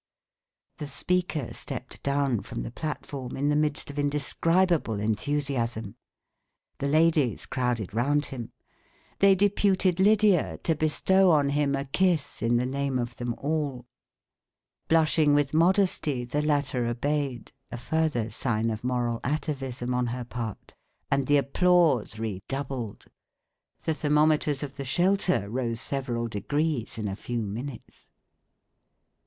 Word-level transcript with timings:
The 0.79 0.87
speaker 0.87 1.53
stepped 1.53 2.01
down 2.01 2.41
from 2.41 2.63
the 2.63 2.71
platform 2.71 3.37
in 3.37 3.49
the 3.49 3.55
midst 3.55 3.91
of 3.91 3.99
indescribable 3.99 4.99
enthusiasm: 4.99 5.95
the 6.79 6.87
ladies 6.87 7.45
crowded 7.45 7.93
round 7.93 8.25
him. 8.33 8.51
They 9.19 9.35
deputed 9.35 9.99
Lydia 9.99 10.57
to 10.63 10.73
bestow 10.73 11.29
on 11.29 11.49
him 11.49 11.75
a 11.75 11.85
kiss 11.85 12.41
in 12.41 12.57
the 12.57 12.65
name 12.65 12.97
of 12.97 13.15
them 13.17 13.35
all. 13.37 13.85
Blushing 14.87 15.35
with 15.35 15.53
modesty 15.53 16.25
the 16.25 16.41
latter 16.41 16.87
obeyed 16.87 17.51
a 17.71 17.77
further 17.77 18.31
sign 18.31 18.71
of 18.71 18.83
moral 18.83 19.19
atavism 19.23 19.93
on 19.93 20.07
her 20.07 20.23
part 20.25 20.73
and 21.11 21.27
the 21.27 21.37
applause 21.37 22.17
redoubled. 22.17 23.05
The 23.83 23.93
thermometers 23.93 24.63
of 24.63 24.77
the 24.77 24.83
shelter 24.83 25.47
rose 25.47 25.79
several 25.79 26.27
degrees 26.27 26.97
in 26.97 27.07
a 27.07 27.15
few 27.15 27.43
minutes. 27.43 28.09